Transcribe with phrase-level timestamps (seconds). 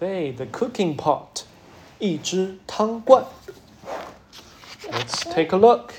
[0.00, 1.44] 对，the cooking pot，
[1.98, 3.24] 一只汤罐。
[4.90, 5.94] Let's take a look.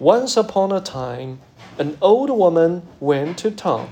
[0.00, 1.38] Once upon a time,
[1.78, 3.88] an old woman went to town.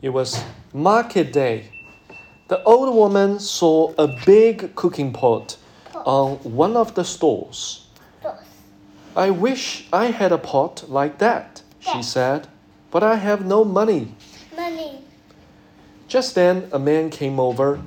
[0.00, 0.38] It was
[0.72, 1.70] market day.
[2.48, 5.56] The old woman saw a big cooking pot
[6.04, 7.86] on one of the stalls.
[9.16, 12.46] I wish I had a pot like that, she said,
[12.90, 14.14] but I have no money.
[14.56, 15.02] Money.
[16.06, 17.80] Just then a man came over.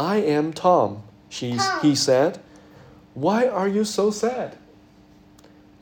[0.00, 1.80] I am Tom, she, Tom.
[1.82, 2.38] he said.
[3.12, 4.56] Why are you so sad?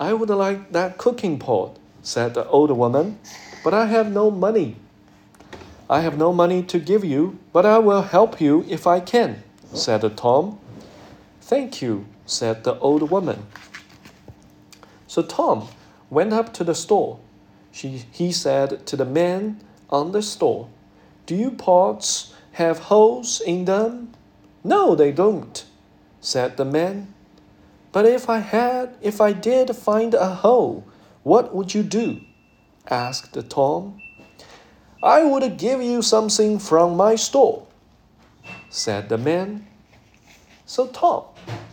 [0.01, 3.21] I would like that cooking pot, said the old woman,
[3.63, 4.75] but I have no money.
[5.89, 9.45] I have no money to give you, but I will help you if I can,
[9.73, 10.59] said Tom.
[11.41, 13.47] Thank you, said the old woman.
[15.07, 15.69] So Tom
[16.11, 17.21] went up to the store.
[17.71, 20.69] She, he said to the man on the store,
[21.27, 24.13] Do you pots have holes in them?
[24.65, 25.65] No, they don't,
[26.21, 27.15] said the man.
[27.93, 30.85] But if I had, if I did find a hole,
[31.23, 32.21] what would you do?
[32.91, 34.01] asked Tom.
[35.05, 37.65] I would give you something from my store,
[38.69, 39.65] said the man.
[40.67, 41.27] So Tom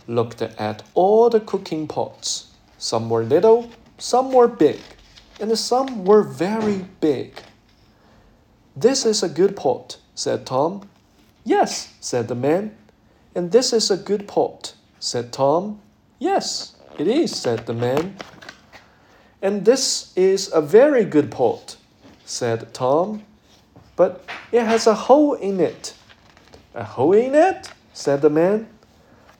[0.06, 2.54] looked at all the cooking pots.
[2.78, 4.80] Some were little, some were big,
[5.40, 7.42] and some were very big.
[8.76, 10.81] This is a good pot, said Tom.
[11.43, 12.75] Yes, said the man.
[13.35, 15.79] And this is a good pot, said Tom.
[16.19, 18.15] Yes, it is, said the man.
[19.41, 21.77] And this is a very good pot,
[22.25, 23.23] said Tom.
[23.95, 25.93] But it has a hole in it.
[26.75, 27.71] A hole in it?
[27.93, 28.67] said the man.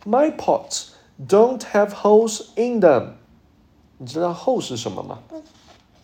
[0.06, 0.95] My pots
[1.28, 3.17] don't have holes in them.
[4.00, 5.20] 你知道 hole 是什么吗？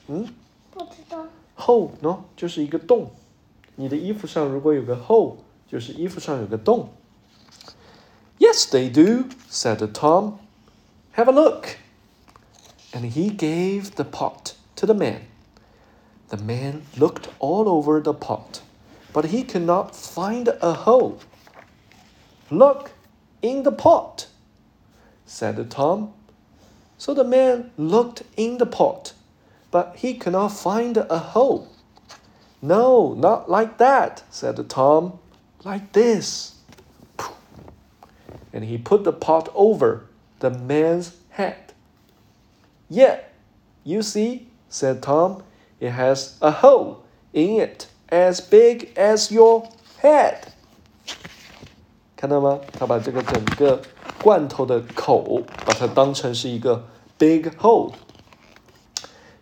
[0.08, 0.28] 嗯
[0.72, 1.26] 不知道。
[1.58, 3.10] ，hole 喏、就是一个洞。
[3.76, 6.90] 你的衣服上如果有个 hole，就是衣服上有个洞。
[8.40, 10.40] Yes, they do, said Tom.
[11.16, 11.78] Have a look.
[12.94, 15.22] And he gave the pot to the man.
[16.30, 18.62] The man looked all over the pot,
[19.14, 21.20] but he could not find a hole.
[22.50, 22.92] Look
[23.42, 24.28] in the pot,
[25.26, 26.14] said Tom.
[26.98, 29.14] So the man looked in the pot,
[29.72, 31.68] but he could not find a hole.
[32.62, 35.20] No, not like that, said Tom.
[35.64, 36.56] Like this.
[38.54, 40.08] And he put the pot over
[40.40, 41.74] the man's head.
[42.90, 43.20] Yeah,
[43.84, 45.44] you see, said Tom,
[45.80, 47.04] it has a hole
[47.34, 49.70] in it as big as your
[50.02, 50.54] head.
[52.16, 52.60] 看到吗？
[52.74, 53.80] 他把这个整个
[54.24, 56.84] 罐头的口，把它当成是一个
[57.20, 57.94] big hole.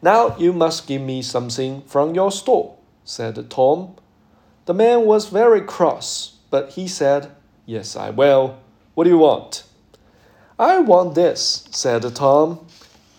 [0.02, 2.72] Now you must give me something from your store,
[3.11, 3.97] said Tom.
[4.67, 7.33] The man was very cross, but he said,
[7.67, 8.59] Yes, I will.
[8.95, 9.65] What do you want?
[10.59, 12.67] I want this, said Tom,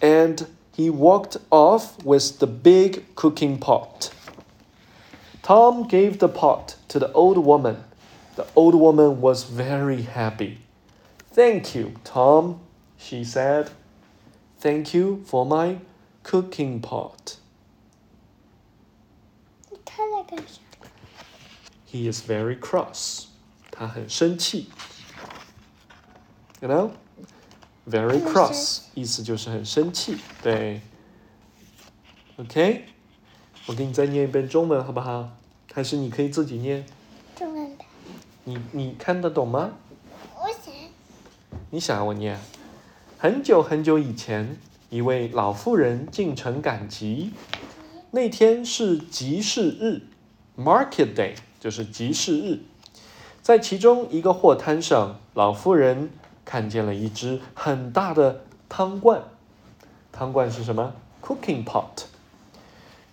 [0.01, 4.13] and he walked off with the big cooking pot.
[5.43, 7.83] Tom gave the pot to the old woman.
[8.37, 10.59] The old woman was very happy.
[11.33, 12.61] Thank you, Tom,
[12.97, 13.71] she said.
[14.59, 15.79] Thank you for my
[16.23, 17.40] cooking pot.
[21.91, 23.25] ？He is very cross.
[23.71, 24.69] 他很生气。
[26.59, 26.91] You know?
[27.89, 30.17] Very cross 意思就是很生气。
[30.43, 30.81] 对。
[32.37, 32.85] OK，
[33.65, 35.31] 我给你再念一遍中文好不好？
[35.73, 36.85] 还是你可以自己念？
[37.35, 37.85] 中文的。
[38.43, 39.71] 你你看得懂吗？
[40.35, 40.73] 我想
[41.69, 42.39] 你想我念？
[43.17, 44.57] 很久很久以前，
[44.89, 47.33] 一位老妇人进城赶集。
[48.11, 50.01] 那天是集市日
[50.57, 52.59] ，Market Day，就是集市日。
[53.41, 56.11] 在其中一个货摊上，老妇人
[56.45, 59.23] 看见了一只很大的汤罐。
[60.11, 62.05] 汤罐是什么？Cooking pot。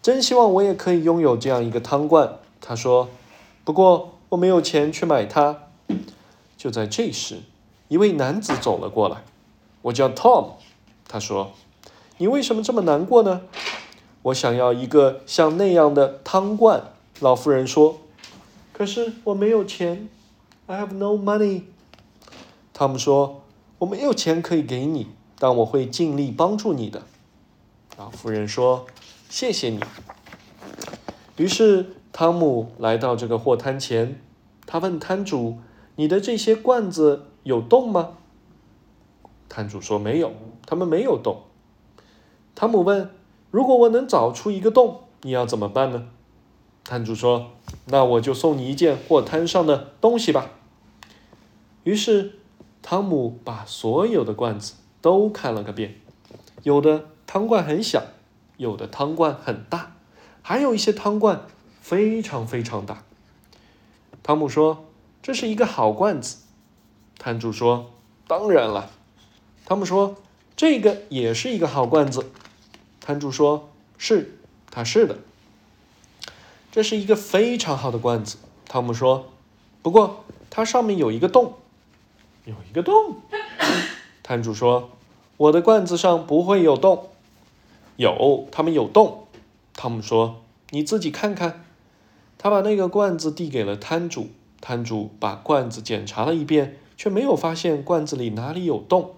[0.03, 3.09] 真希望我也可以拥有这样一个汤罐，她说。
[3.65, 5.65] 不过我没有钱去买它。
[6.57, 7.39] 就在这时，
[7.89, 9.19] 一位男子走了过来。
[9.83, 10.55] 我叫 Tom，
[11.07, 11.53] 他说
[12.19, 13.43] ：“你为什么这么难过呢？”
[14.23, 16.83] 我想要一个像那样的汤罐。
[17.21, 17.99] 老妇人说
[18.73, 20.09] ：“可是我没有钱
[20.67, 21.63] ，I have no money。”
[22.73, 23.43] 汤姆说
[23.79, 27.03] ：“我没有钱可以给你，但我会尽力帮助你的。”
[27.99, 28.87] 老妇人说
[29.29, 29.81] ：“谢谢你。”
[31.37, 34.21] 于是汤姆来到这个货摊前，
[34.65, 35.59] 他问摊主
[35.97, 38.19] ：“你的这些罐子有洞吗？”
[39.49, 40.33] 摊主说：“没有，
[40.65, 41.43] 他们没有洞。”
[42.55, 43.11] 汤姆问
[43.51, 46.07] ：“如果我能找出一个洞，你要怎么办呢？”
[46.89, 47.51] 摊主说
[47.85, 50.53] ：“那我就送你一件货摊上的东西吧。”
[51.85, 52.39] 于是，
[52.81, 56.01] 汤姆把所有的罐子都看了个遍，
[56.63, 58.05] 有的汤罐很小，
[58.57, 59.97] 有的汤罐很大，
[60.41, 61.43] 还有一些汤罐
[61.83, 63.05] 非常非常大。
[64.23, 64.87] 汤姆说
[65.23, 66.39] ：“这是一个好罐子。”
[67.21, 67.91] 摊主说
[68.27, 68.91] ：“当然了。”
[69.67, 70.17] 汤姆说
[70.57, 72.25] ：“这个也是一个好罐子。”
[73.03, 73.69] 摊主说
[73.99, 74.39] ：“是，
[74.71, 75.19] 它是的。”
[76.79, 78.37] 这是一个非常好的罐子，
[78.69, 79.31] 汤姆说
[79.83, 81.55] ：“不过它上面有一个洞，
[82.45, 83.17] 有一个洞。
[84.23, 84.91] ”摊主说
[85.39, 87.09] ：“我的罐子上不会有洞。”
[87.99, 89.27] 有，他们有洞。
[89.75, 91.65] 汤姆说：“你自己看看。”
[92.39, 94.29] 他把那个罐子递给了摊主，
[94.61, 99.17] 摊主把罐子检查了一遍，却没有发现罐子里哪里有洞。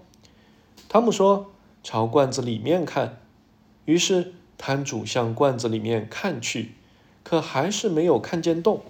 [0.89, 1.51] 汤姆说
[1.83, 3.19] ：“朝罐子里面看。”
[3.85, 6.71] 于是摊主向罐子里面看去。
[7.23, 8.83] 可还是没有看见洞。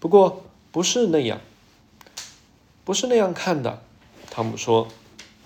[0.00, 1.40] 不过不是那样，
[2.84, 3.82] 不是那样看的。
[4.30, 4.88] 汤姆说：“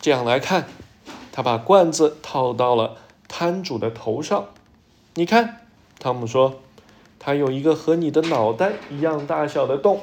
[0.01, 0.69] 这样来看。”
[1.33, 4.49] 他把罐子套到了摊主的头上。
[5.15, 5.67] 你看，
[5.99, 6.61] 汤姆说
[7.19, 10.03] ：“他有一个和你的脑袋一样大小的洞。”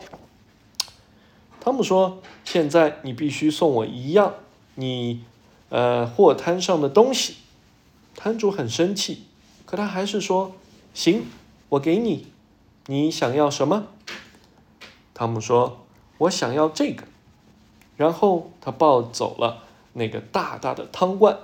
[1.61, 4.33] 汤姆说：“现在你必须送我一样
[4.75, 5.23] 你
[5.69, 7.35] 呃货摊上的东西。”
[8.15, 9.25] 摊主很生气，
[9.65, 10.53] 可他还是说
[10.95, 11.25] ：“行。”
[11.69, 12.27] 我给你，
[12.87, 13.87] 你想要什么？
[15.13, 15.85] 汤姆说
[16.17, 17.03] ：“我想要这个。”
[17.95, 19.63] 然后他抱走了
[19.93, 21.37] 那个大大的汤罐。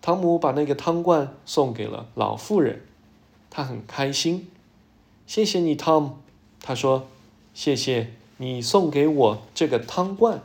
[0.00, 2.84] 汤姆把那个汤罐送给了老妇人，
[3.50, 4.50] 他很开心。
[5.26, 6.18] 谢谢你，汤姆。
[6.60, 7.08] 他说
[7.54, 10.42] ：“谢谢你送给我这个汤罐。”